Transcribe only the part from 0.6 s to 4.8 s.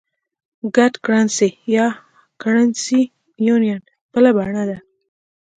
ګډه کرنسي یا Currency Union بله بڼه ده.